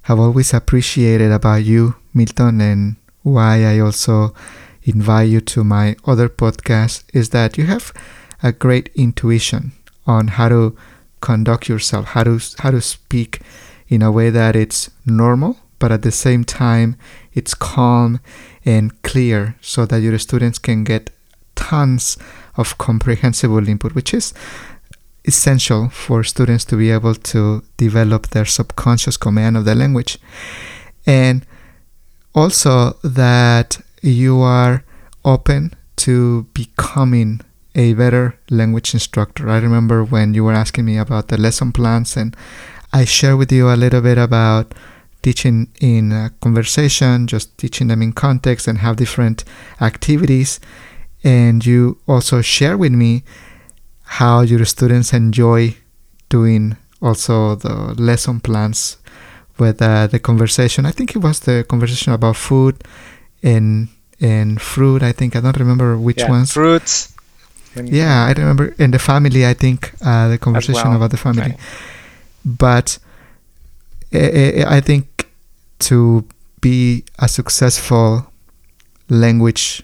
have 0.03 0.21
always 0.21 0.55
appreciated 0.55 1.33
about 1.33 1.65
you, 1.65 1.97
Milton, 2.15 2.61
and 2.61 2.95
why 3.29 3.65
I 3.65 3.79
also 3.79 4.35
invite 4.83 5.29
you 5.29 5.41
to 5.41 5.65
my 5.65 5.97
other 6.07 6.29
podcast 6.29 7.05
is 7.13 7.31
that 7.31 7.59
you 7.59 7.65
have 7.67 7.93
a 8.43 8.53
great 8.53 8.91
intuition 8.95 9.73
on 10.07 10.29
how 10.29 10.49
to 10.49 10.77
conduct 11.21 11.69
yourself, 11.69 12.07
how 12.07 12.25
to 12.25 12.41
how 12.59 12.71
to 12.71 12.81
speak 12.81 13.41
in 13.89 14.03
a 14.03 14.13
way 14.13 14.31
that 14.31 14.55
it's 14.57 14.91
normal, 15.05 15.57
but 15.79 15.93
at 15.93 16.03
the 16.03 16.11
same 16.11 16.45
time 16.45 16.97
it's 17.33 17.55
calm 17.55 18.21
and 18.65 19.03
clear 19.03 19.57
so 19.61 19.87
that 19.87 20.01
your 20.01 20.19
students 20.19 20.59
can 20.59 20.85
get 20.85 21.11
tons 21.55 22.17
of 22.57 22.79
comprehensible 22.79 23.69
input, 23.69 23.95
which 23.95 24.15
is 24.15 24.33
essential 25.25 25.89
for 25.91 26.25
students 26.25 26.65
to 26.65 26.77
be 26.77 26.91
able 26.91 27.15
to 27.15 27.63
develop 27.77 28.29
their 28.29 28.45
subconscious 28.45 29.17
command 29.17 29.57
of 29.57 29.65
the 29.65 29.75
language. 29.75 30.19
And 31.07 31.47
also 32.35 32.93
that 33.03 33.81
you 34.03 34.41
are 34.41 34.85
open 35.25 35.75
to 35.97 36.45
becoming 36.55 37.41
a 37.75 37.95
better 37.95 38.39
language 38.51 38.95
instructor. 38.95 39.49
I 39.49 39.59
remember 39.59 40.05
when 40.05 40.35
you 40.35 40.45
were 40.45 40.53
asking 40.53 40.85
me 40.85 40.99
about 40.99 41.29
the 41.29 41.37
lesson 41.37 41.73
plans, 41.73 42.17
and 42.17 42.37
I 42.93 43.05
share 43.05 43.37
with 43.37 43.53
you 43.53 43.69
a 43.69 43.77
little 43.77 44.01
bit 44.01 44.19
about 44.19 44.75
teaching 45.23 45.69
in 45.81 46.31
conversation, 46.41 47.27
just 47.27 47.57
teaching 47.59 47.89
them 47.89 48.03
in 48.03 48.13
context 48.13 48.69
and 48.69 48.79
have 48.79 48.97
different 48.97 49.45
activities. 49.81 50.61
And 51.25 51.65
you 51.67 51.99
also 52.07 52.41
share 52.41 52.79
with 52.79 52.93
me 52.93 53.25
how 54.05 54.41
your 54.41 54.65
students 54.65 55.13
enjoy 55.13 55.77
doing 56.29 56.77
also 57.03 57.55
the 57.57 57.95
lesson 58.01 58.41
plans 58.41 58.97
with 59.59 59.81
uh, 59.83 60.07
the 60.07 60.19
conversation. 60.19 60.87
I 60.87 60.91
think 60.91 61.15
it 61.17 61.19
was 61.19 61.41
the 61.41 61.65
conversation 61.69 62.13
about 62.13 62.37
food 62.37 62.83
and 63.43 63.89
and 64.21 64.61
fruit. 64.61 65.03
I 65.03 65.13
think 65.13 65.37
I 65.37 65.41
don't 65.41 65.57
remember 65.59 65.97
which 65.97 66.19
Yeah, 66.19 66.31
ones. 66.31 66.53
fruits. 66.53 67.15
Yeah, 67.77 68.25
I 68.27 68.33
remember 68.33 68.75
in 68.79 68.91
the 68.91 68.99
family. 68.99 69.47
I 69.47 69.55
think 69.55 69.93
uh, 70.05 70.29
the 70.29 70.39
conversation 70.39 70.89
well, 70.89 70.97
about 70.97 71.11
the 71.11 71.17
family. 71.17 71.41
right. 71.43 71.59
But 72.45 72.99
I, 74.13 74.65
I 74.67 74.77
I 74.77 74.81
think 74.81 75.29
to 75.91 76.25
be 76.61 77.05
a 77.19 77.29
successful 77.29 78.27
language 79.09 79.83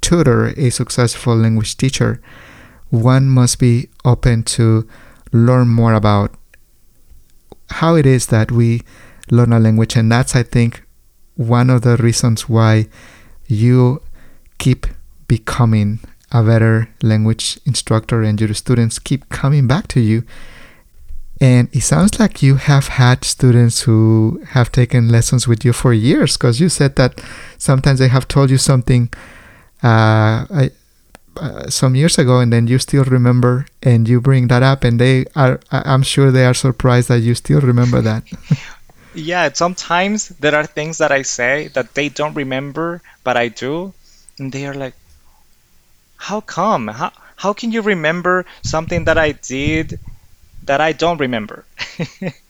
tutor, 0.00 0.48
a 0.56 0.70
successful 0.70 1.36
language 1.36 1.76
teacher, 1.76 2.20
one 2.90 3.28
must 3.28 3.58
be 3.58 3.88
open 4.04 4.42
to 4.42 4.88
learn 5.32 5.68
more 5.68 5.92
about 5.94 6.34
how 7.70 7.94
it 7.94 8.06
is 8.06 8.26
that 8.26 8.50
we 8.50 8.82
learn 9.30 9.52
a 9.52 9.58
language, 9.58 9.96
and 9.96 10.10
that's 10.10 10.34
I 10.34 10.42
think 10.42 10.82
one 11.36 11.70
of 11.70 11.82
the 11.82 11.96
reasons 11.96 12.48
why 12.48 12.86
you 13.46 14.02
keep 14.58 14.86
becoming 15.28 16.00
a 16.30 16.42
better 16.42 16.88
language 17.02 17.58
instructor 17.64 18.22
and 18.22 18.40
your 18.40 18.52
students 18.54 18.98
keep 18.98 19.28
coming 19.28 19.66
back 19.66 19.88
to 19.88 20.00
you. 20.00 20.24
And 21.40 21.68
it 21.72 21.82
sounds 21.82 22.18
like 22.18 22.42
you 22.42 22.56
have 22.56 22.88
had 22.88 23.24
students 23.24 23.82
who 23.82 24.42
have 24.48 24.72
taken 24.72 25.08
lessons 25.08 25.46
with 25.46 25.64
you 25.64 25.72
for 25.72 25.92
years 25.92 26.36
because 26.36 26.60
you 26.60 26.68
said 26.68 26.96
that 26.96 27.22
sometimes 27.56 28.00
they 28.00 28.08
have 28.08 28.26
told 28.26 28.50
you 28.50 28.58
something 28.58 29.08
uh, 29.84 30.44
I, 30.50 30.70
uh, 31.36 31.70
some 31.70 31.94
years 31.94 32.18
ago 32.18 32.40
and 32.40 32.52
then 32.52 32.66
you 32.66 32.80
still 32.80 33.04
remember 33.04 33.66
and 33.80 34.08
you 34.08 34.20
bring 34.20 34.48
that 34.48 34.64
up 34.64 34.82
and 34.82 35.00
they 35.00 35.24
are 35.36 35.60
I'm 35.70 36.02
sure 36.02 36.32
they 36.32 36.44
are 36.44 36.54
surprised 36.54 37.08
that 37.08 37.20
you 37.20 37.36
still 37.36 37.60
remember 37.60 38.00
that. 38.00 38.24
Yeah, 39.14 39.50
sometimes 39.52 40.28
there 40.28 40.54
are 40.54 40.66
things 40.66 40.98
that 40.98 41.12
I 41.12 41.22
say 41.22 41.68
that 41.74 41.94
they 41.94 42.08
don't 42.08 42.34
remember, 42.34 43.02
but 43.24 43.36
I 43.36 43.48
do, 43.48 43.92
and 44.38 44.52
they 44.52 44.66
are 44.66 44.74
like, 44.74 44.94
"How 46.16 46.40
come? 46.40 46.88
How 46.88 47.12
how 47.36 47.52
can 47.52 47.72
you 47.72 47.82
remember 47.82 48.44
something 48.62 49.04
that 49.04 49.18
I 49.18 49.32
did 49.32 49.98
that 50.64 50.80
I 50.80 50.92
don't 50.92 51.18
remember?" 51.18 51.64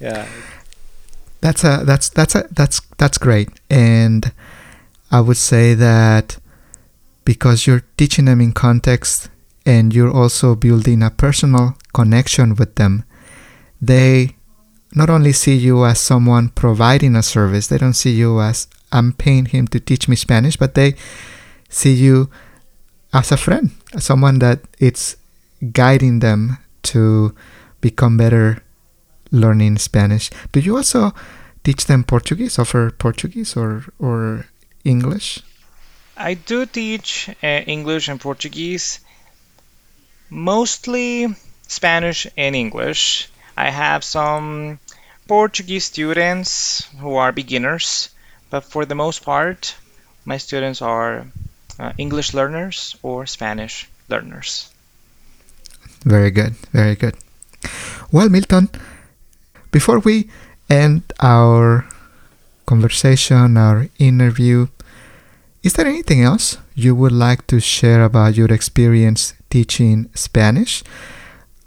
Yeah. 0.00 0.26
That's 1.42 1.62
a 1.62 1.84
that's 1.84 2.08
that's 2.08 2.34
a 2.34 2.48
that's 2.50 2.80
that's 2.98 3.18
great, 3.18 3.48
and 3.70 4.32
I 5.10 5.20
would 5.20 5.36
say 5.36 5.74
that 5.74 6.38
because 7.24 7.66
you're 7.66 7.84
teaching 7.96 8.24
them 8.24 8.40
in 8.40 8.52
context 8.52 9.30
and 9.64 9.94
you're 9.94 10.12
also 10.12 10.54
building 10.54 11.02
a 11.02 11.10
personal 11.10 11.76
connection 11.94 12.54
with 12.56 12.74
them, 12.74 13.04
they 13.80 14.36
not 14.94 15.10
only 15.10 15.32
see 15.32 15.54
you 15.54 15.84
as 15.84 16.00
someone 16.00 16.48
providing 16.48 17.14
a 17.16 17.22
service, 17.22 17.68
they 17.68 17.78
don't 17.78 17.94
see 17.94 18.10
you 18.10 18.40
as 18.40 18.66
I'm 18.92 19.12
paying 19.12 19.46
him 19.46 19.68
to 19.68 19.80
teach 19.80 20.08
me 20.08 20.16
Spanish, 20.16 20.56
but 20.56 20.74
they 20.74 20.94
see 21.68 21.92
you 21.92 22.28
as 23.12 23.30
a 23.32 23.36
friend, 23.36 23.70
as 23.94 24.04
someone 24.04 24.38
that 24.40 24.60
it's 24.78 25.16
guiding 25.72 26.20
them 26.20 26.58
to 26.82 27.34
become 27.80 28.16
better 28.16 28.62
learning 29.30 29.78
Spanish. 29.78 30.30
Do 30.52 30.60
you 30.60 30.76
also 30.76 31.12
teach 31.62 31.86
them 31.86 32.04
Portuguese, 32.04 32.58
offer 32.58 32.90
Portuguese 32.90 33.56
or 33.56 33.84
or 33.98 34.46
English? 34.84 35.40
I 36.16 36.34
do 36.34 36.66
teach 36.66 37.30
uh, 37.42 37.46
English 37.46 38.08
and 38.08 38.20
Portuguese, 38.20 39.00
mostly 40.28 41.28
Spanish 41.66 42.26
and 42.36 42.54
English. 42.54 43.30
I 43.56 43.70
have 43.70 44.04
some 44.04 44.78
Portuguese 45.28 45.84
students 45.84 46.88
who 46.98 47.16
are 47.16 47.32
beginners, 47.32 48.10
but 48.50 48.64
for 48.64 48.84
the 48.84 48.94
most 48.94 49.24
part, 49.24 49.74
my 50.24 50.38
students 50.38 50.82
are 50.82 51.26
uh, 51.78 51.92
English 51.98 52.34
learners 52.34 52.96
or 53.02 53.26
Spanish 53.26 53.88
learners. 54.08 54.70
Very 56.04 56.30
good, 56.30 56.54
very 56.72 56.96
good. 56.96 57.14
Well, 58.10 58.28
Milton, 58.28 58.70
before 59.70 60.00
we 60.00 60.30
end 60.68 61.02
our 61.20 61.86
conversation, 62.66 63.56
our 63.56 63.88
interview, 63.98 64.66
is 65.62 65.74
there 65.74 65.86
anything 65.86 66.22
else 66.22 66.56
you 66.74 66.94
would 66.94 67.12
like 67.12 67.46
to 67.48 67.60
share 67.60 68.02
about 68.04 68.34
your 68.36 68.50
experience 68.52 69.34
teaching 69.50 70.08
Spanish? 70.14 70.82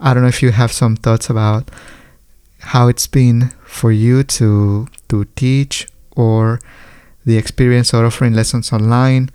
I 0.03 0.13
don't 0.13 0.23
know 0.23 0.29
if 0.29 0.43
you 0.43 0.51
have 0.51 0.71
some 0.71 0.95
thoughts 0.97 1.29
about 1.29 1.71
how 2.59 2.89
it's 2.89 3.07
been 3.07 3.51
for 3.65 3.91
you 3.91 4.23
to 4.37 4.87
to 5.09 5.25
teach 5.35 5.87
or 6.15 6.59
the 7.25 7.37
experience 7.37 7.93
of 7.93 8.03
offering 8.03 8.33
lessons 8.33 8.71
online 8.73 9.29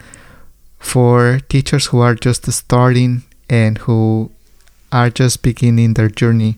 for 0.79 1.41
teachers 1.49 1.87
who 1.87 1.99
are 2.01 2.15
just 2.15 2.51
starting 2.53 3.23
and 3.49 3.79
who 3.79 4.31
are 4.93 5.11
just 5.11 5.43
beginning 5.43 5.95
their 5.95 6.09
journey 6.09 6.57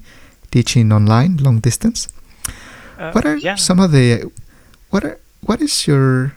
teaching 0.50 0.92
online 0.92 1.36
long 1.38 1.60
distance 1.60 2.08
Uh, 2.98 3.12
what 3.12 3.24
are 3.24 3.38
yeah. 3.40 3.56
some 3.56 3.80
of 3.80 3.92
the 3.92 4.28
what 4.90 5.02
are 5.04 5.16
what 5.40 5.62
is 5.62 5.86
your 5.86 6.36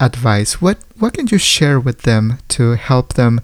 advice 0.00 0.62
what 0.62 0.78
what 0.98 1.12
can 1.12 1.26
you 1.28 1.36
share 1.38 1.78
with 1.78 2.02
them 2.08 2.38
to 2.48 2.72
help 2.78 3.12
them 3.20 3.40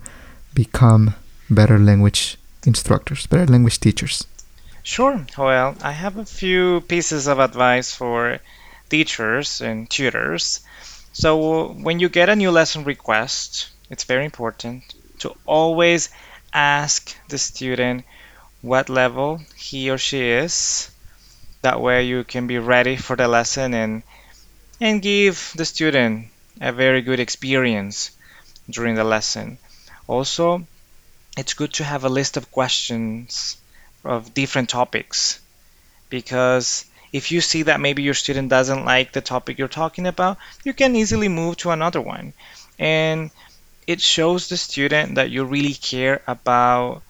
become 0.54 1.12
better 1.50 1.78
language 1.78 2.38
instructors 2.66 3.26
better 3.26 3.46
language 3.46 3.80
teachers 3.80 4.26
Sure. 4.86 5.26
Well, 5.36 5.74
I 5.82 5.90
have 5.90 6.16
a 6.16 6.24
few 6.24 6.80
pieces 6.82 7.26
of 7.26 7.40
advice 7.40 7.90
for 7.92 8.38
teachers 8.88 9.60
and 9.60 9.90
tutors. 9.90 10.60
So, 11.12 11.72
when 11.72 11.98
you 11.98 12.08
get 12.08 12.28
a 12.28 12.36
new 12.36 12.52
lesson 12.52 12.84
request, 12.84 13.68
it's 13.90 14.04
very 14.04 14.24
important 14.24 14.84
to 15.18 15.34
always 15.44 16.08
ask 16.52 17.16
the 17.26 17.36
student 17.36 18.04
what 18.62 18.88
level 18.88 19.40
he 19.56 19.90
or 19.90 19.98
she 19.98 20.22
is. 20.30 20.88
That 21.62 21.80
way, 21.80 22.04
you 22.04 22.22
can 22.22 22.46
be 22.46 22.58
ready 22.58 22.94
for 22.94 23.16
the 23.16 23.26
lesson 23.26 23.74
and 23.74 24.04
and 24.80 25.02
give 25.02 25.52
the 25.56 25.64
student 25.64 26.28
a 26.60 26.70
very 26.70 27.02
good 27.02 27.18
experience 27.18 28.12
during 28.70 28.94
the 28.94 29.02
lesson. 29.02 29.58
Also, 30.06 30.64
it's 31.36 31.54
good 31.54 31.72
to 31.74 31.84
have 31.84 32.04
a 32.04 32.08
list 32.08 32.36
of 32.36 32.50
questions 32.50 33.56
of 34.04 34.32
different 34.34 34.68
topics 34.68 35.40
because 36.08 36.86
if 37.12 37.30
you 37.32 37.40
see 37.40 37.62
that 37.62 37.80
maybe 37.80 38.02
your 38.02 38.14
student 38.14 38.48
doesn't 38.48 38.84
like 38.84 39.12
the 39.12 39.20
topic 39.20 39.58
you're 39.58 39.68
talking 39.68 40.06
about, 40.06 40.38
you 40.64 40.72
can 40.72 40.96
easily 40.96 41.28
move 41.28 41.56
to 41.58 41.70
another 41.70 42.00
one. 42.00 42.32
And 42.78 43.30
it 43.86 44.00
shows 44.00 44.48
the 44.48 44.56
student 44.56 45.14
that 45.14 45.30
you 45.30 45.44
really 45.44 45.74
care 45.74 46.22
about 46.26 47.02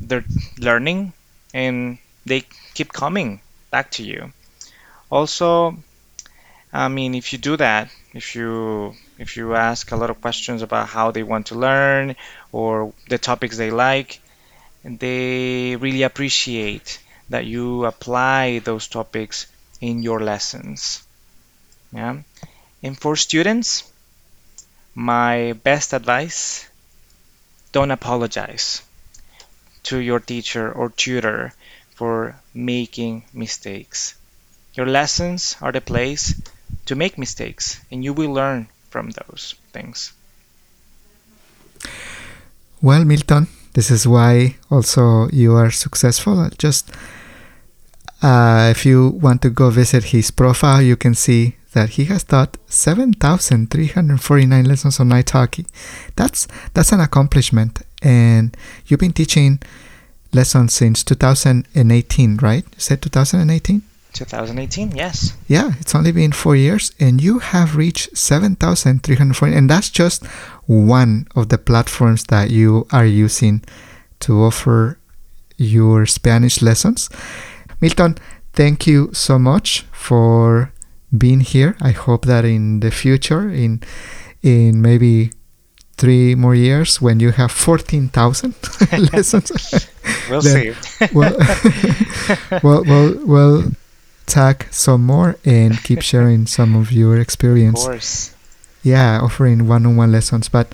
their 0.00 0.24
learning 0.58 1.12
and 1.52 1.98
they 2.24 2.44
keep 2.74 2.92
coming 2.92 3.40
back 3.70 3.90
to 3.92 4.02
you. 4.04 4.32
Also, 5.10 5.76
I 6.72 6.88
mean, 6.88 7.14
if 7.14 7.32
you 7.32 7.38
do 7.38 7.56
that, 7.56 7.90
if 8.14 8.34
you 8.34 8.94
if 9.18 9.36
you 9.36 9.54
ask 9.54 9.92
a 9.92 9.96
lot 9.96 10.10
of 10.10 10.20
questions 10.20 10.62
about 10.62 10.88
how 10.88 11.10
they 11.10 11.22
want 11.22 11.46
to 11.46 11.54
learn 11.54 12.16
or 12.54 12.94
the 13.08 13.18
topics 13.18 13.56
they 13.56 13.72
like, 13.72 14.20
they 14.84 15.74
really 15.74 16.04
appreciate 16.04 17.00
that 17.28 17.44
you 17.46 17.84
apply 17.84 18.60
those 18.60 18.86
topics 18.86 19.48
in 19.80 20.02
your 20.04 20.20
lessons. 20.20 21.02
Yeah. 21.92 22.22
And 22.80 22.96
for 22.96 23.16
students, 23.16 23.90
my 24.94 25.54
best 25.64 25.92
advice, 25.92 26.68
don't 27.72 27.90
apologize 27.90 28.82
to 29.82 29.98
your 29.98 30.20
teacher 30.20 30.70
or 30.70 30.90
tutor 30.90 31.52
for 31.96 32.36
making 32.54 33.24
mistakes. 33.32 34.14
Your 34.74 34.86
lessons 34.86 35.56
are 35.60 35.72
the 35.72 35.80
place 35.80 36.40
to 36.86 36.94
make 36.94 37.18
mistakes, 37.18 37.80
and 37.90 38.04
you 38.04 38.12
will 38.12 38.32
learn 38.32 38.68
from 38.90 39.10
those 39.10 39.56
things. 39.72 40.12
Well 42.88 43.04
milton 43.04 43.44
this 43.74 43.90
is 43.90 44.06
why 44.06 44.54
also 44.70 45.28
you 45.30 45.54
are 45.54 45.70
successful. 45.70 46.48
Just 46.58 46.92
uh, 48.22 48.68
if 48.70 48.86
you 48.86 49.08
want 49.08 49.42
to 49.42 49.50
go 49.50 49.68
visit 49.70 50.04
his 50.04 50.30
profile 50.30 50.80
you 50.80 50.96
can 50.96 51.14
see 51.14 51.56
that 51.72 51.90
he 51.90 52.04
has 52.04 52.22
taught 52.22 52.56
7349 52.68 54.64
lessons 54.64 55.00
on 55.00 55.10
italki 55.10 55.66
that's 56.14 56.46
that's 56.72 56.92
an 56.92 57.00
accomplishment. 57.00 57.82
And 58.00 58.56
you've 58.86 59.00
been 59.00 59.12
teaching 59.12 59.58
lessons 60.32 60.72
since 60.72 61.02
2018 61.02 62.36
right? 62.36 62.64
You 62.64 62.80
said 62.80 63.02
2018 63.02 63.82
2018, 64.14 64.96
yes. 64.96 65.36
yeah 65.48 65.72
it's 65.80 65.94
only 65.94 66.12
been 66.12 66.32
four 66.32 66.56
years 66.56 66.92
and 66.98 67.20
you 67.20 67.40
have 67.40 67.76
reached 67.76 68.16
7340 68.16 69.54
and 69.54 69.68
that's 69.68 69.90
just 69.90 70.24
one 70.66 71.26
of 71.36 71.48
the 71.48 71.58
platforms 71.58 72.24
that 72.24 72.50
you 72.50 72.86
are 72.92 73.06
using 73.06 73.62
to 74.20 74.42
offer 74.42 74.98
your 75.56 76.06
Spanish 76.06 76.62
lessons. 76.62 77.10
Milton, 77.80 78.16
thank 78.52 78.86
you 78.86 79.10
so 79.12 79.38
much 79.38 79.84
for 79.92 80.72
being 81.16 81.40
here. 81.40 81.76
I 81.80 81.92
hope 81.92 82.26
that 82.26 82.44
in 82.44 82.80
the 82.80 82.90
future, 82.90 83.48
in 83.50 83.82
in 84.42 84.82
maybe 84.82 85.30
three 85.96 86.34
more 86.34 86.54
years, 86.54 87.00
when 87.00 87.20
you 87.20 87.30
have 87.32 87.52
fourteen 87.52 88.08
thousand 88.08 88.54
lessons, 89.12 89.50
we'll 90.30 90.42
see. 90.42 90.72
well, 91.12 91.36
well, 92.62 92.84
well, 92.84 93.14
well, 93.26 93.62
tag 94.26 94.66
some 94.70 95.04
more 95.04 95.36
and 95.44 95.82
keep 95.82 96.02
sharing 96.10 96.46
some 96.46 96.74
of 96.76 96.92
your 96.92 97.18
experience. 97.18 97.82
Of 97.84 97.90
course. 97.90 98.34
Yeah, 98.82 99.20
offering 99.22 99.66
one-on-one 99.66 100.12
lessons. 100.12 100.48
But 100.48 100.68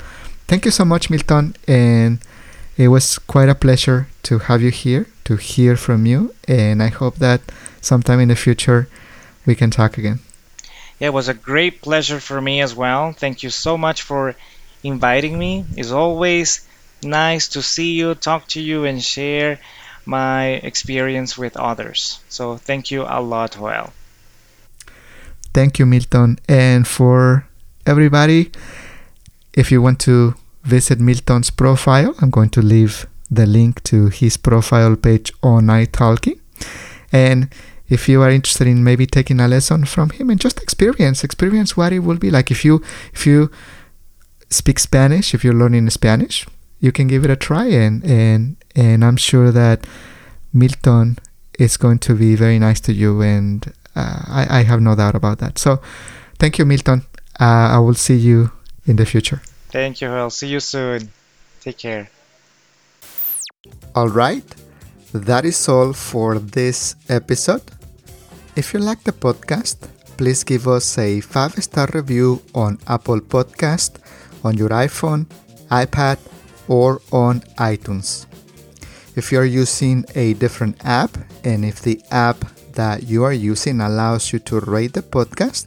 thank 0.49 0.65
you 0.65 0.71
so 0.71 0.85
much, 0.85 1.11
Milton, 1.11 1.55
and 1.69 2.19
it 2.77 2.89
was 2.89 3.19
quite 3.19 3.49
a 3.49 3.55
pleasure 3.55 4.09
to 4.25 4.39
have 4.41 4.63
you 4.63 4.71
here 4.71 5.07
to 5.25 5.37
hear 5.37 5.77
from 5.77 6.07
you, 6.07 6.35
and 6.49 6.83
I 6.83 6.89
hope 6.89 7.17
that 7.17 7.41
sometime 7.81 8.21
in 8.21 8.29
the 8.29 8.37
future 8.37 8.89
we 9.47 9.55
can 9.55 9.71
talk 9.71 9.97
again. 9.97 10.19
Yeah, 10.99 11.09
it 11.09 11.15
was 11.15 11.29
a 11.29 11.35
great 11.35 11.83
pleasure 11.83 12.21
for 12.21 12.41
me 12.41 12.61
as 12.61 12.75
well. 12.75 13.13
Thank 13.13 13.43
you 13.43 13.51
so 13.51 13.79
much 13.79 14.03
for 14.03 14.35
inviting 14.83 15.39
me. 15.39 15.65
It's 15.77 15.93
always 15.93 16.67
nice 17.03 17.49
to 17.49 17.63
see 17.63 17.93
you, 17.95 18.15
talk 18.15 18.49
to 18.49 18.61
you, 18.61 18.85
and 18.85 19.03
share 19.03 19.59
my 20.07 20.61
experience 20.63 21.37
with 21.37 21.57
others. 21.57 22.21
So 22.29 22.57
thank 22.57 22.91
you 22.91 23.03
a 23.03 23.21
lot, 23.21 23.53
Joel. 23.53 23.93
Thank 25.53 25.79
you, 25.79 25.87
Milton. 25.87 26.39
And 26.49 26.87
for 26.87 27.47
everybody, 27.87 28.53
if 29.53 29.73
you 29.73 29.83
want 29.83 29.99
to 30.01 30.35
visit 30.63 31.01
Milton's 31.01 31.51
profile, 31.51 32.15
I'm 32.21 32.31
going 32.31 32.51
to 32.51 32.63
leave 32.63 33.07
the 33.31 33.47
link 33.47 33.83
to 33.85 34.09
his 34.09 34.37
profile 34.37 34.97
page 34.97 35.33
on 35.43 35.67
italki. 35.67 36.39
And 37.13 37.49
if 37.89 38.09
you 38.09 38.23
are 38.23 38.31
interested 38.31 38.67
in 38.67 38.85
maybe 38.85 39.07
taking 39.07 39.41
a 39.41 39.49
lesson 39.49 39.85
from 39.85 40.11
him 40.11 40.31
and 40.31 40.41
just 40.41 40.63
experience, 40.63 41.25
experience 41.25 41.77
what 41.77 41.93
it 41.93 42.01
will 42.01 42.19
be 42.19 42.31
like 42.31 42.51
if 42.51 42.65
you 42.65 42.83
if 43.13 43.27
you 43.27 43.51
speak 44.49 44.79
Spanish, 44.79 45.35
if 45.35 45.45
you're 45.45 45.55
learning 45.55 45.91
Spanish, 45.91 46.47
you 46.81 46.93
can 46.93 47.09
give 47.09 47.25
it 47.25 47.31
a 47.31 47.37
try 47.37 47.67
and 47.67 48.05
and 48.05 48.57
and 48.75 49.05
I'm 49.05 49.17
sure 49.17 49.51
that 49.53 49.87
Milton 50.53 51.19
is 51.59 51.77
going 51.77 51.99
to 52.01 52.15
be 52.15 52.35
very 52.35 52.59
nice 52.59 52.81
to 52.81 52.93
you 52.93 53.21
and 53.21 53.73
uh, 53.95 54.23
I, 54.27 54.61
I 54.61 54.63
have 54.63 54.81
no 54.81 54.95
doubt 54.95 55.15
about 55.15 55.39
that. 55.39 55.59
So 55.59 55.81
thank 56.39 56.59
you, 56.59 56.65
Milton. 56.65 57.03
Uh, 57.39 57.77
I 57.77 57.79
will 57.79 57.95
see 57.95 58.17
you 58.17 58.51
in 58.87 58.97
the 58.97 59.07
future. 59.07 59.43
Thank 59.69 60.01
you, 60.01 60.09
I'll 60.09 60.31
see 60.31 60.49
you 60.49 60.61
soon. 60.61 61.11
Take 61.61 61.79
care. 61.79 62.11
All 63.95 64.09
right. 64.09 64.45
That 65.13 65.45
is 65.45 65.69
all 65.69 65.93
for 65.93 66.39
this 66.39 66.95
episode. 67.09 67.63
If 68.57 68.73
you 68.73 68.81
like 68.81 69.03
the 69.03 69.13
podcast, 69.13 69.89
please 70.17 70.45
give 70.45 70.69
us 70.69 70.99
a 70.99 71.21
5 71.21 71.65
star 71.65 71.89
review 71.93 72.43
on 72.55 72.79
Apple 72.87 73.21
Podcast, 73.21 73.99
on 74.45 74.57
your 74.57 74.69
iPhone, 74.71 75.27
iPad, 75.71 76.19
or 76.69 77.01
on 77.11 77.41
iTunes. 77.59 78.30
If 79.17 79.33
you 79.33 79.39
are 79.39 79.45
using 79.45 80.05
a 80.15 80.35
different 80.35 80.85
app 80.85 81.17
and 81.43 81.65
if 81.65 81.83
the 81.83 82.01
app 82.11 82.39
that 82.75 83.03
you 83.05 83.25
are 83.25 83.33
using 83.33 83.81
allows 83.81 84.33
you 84.33 84.39
to 84.41 84.61
rate 84.61 84.93
the 84.93 85.03
podcast, 85.03 85.67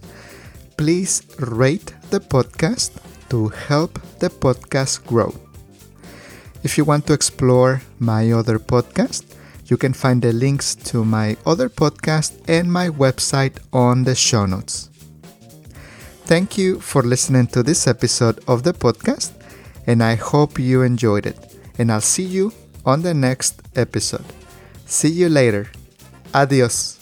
please 0.77 1.23
rate 1.39 1.93
the 2.09 2.19
podcast 2.19 2.91
to 3.29 3.49
help 3.49 3.99
the 4.19 4.29
podcast 4.29 5.05
grow. 5.05 5.35
If 6.63 6.77
you 6.77 6.85
want 6.85 7.05
to 7.07 7.13
explore 7.13 7.81
my 7.99 8.31
other 8.31 8.59
podcast, 8.59 9.25
you 9.65 9.75
can 9.75 9.93
find 9.93 10.21
the 10.21 10.31
links 10.31 10.75
to 10.75 11.03
my 11.03 11.35
other 11.45 11.67
podcast 11.67 12.31
and 12.47 12.71
my 12.71 12.89
website 12.89 13.59
on 13.73 14.03
the 14.03 14.15
show 14.15 14.45
notes. 14.45 14.89
Thank 16.25 16.57
you 16.57 16.79
for 16.79 17.03
listening 17.03 17.47
to 17.47 17.63
this 17.63 17.85
episode 17.87 18.41
of 18.47 18.63
the 18.63 18.73
podcast, 18.73 19.33
and 19.85 20.01
I 20.01 20.15
hope 20.15 20.57
you 20.57 20.81
enjoyed 20.83 21.25
it. 21.25 21.37
And 21.77 21.91
I'll 21.91 22.01
see 22.01 22.23
you 22.23 22.53
on 22.85 23.01
the 23.01 23.13
next 23.13 23.61
episode. 23.75 24.25
See 24.85 25.09
you 25.09 25.29
later. 25.29 25.71
Adios. 26.33 26.99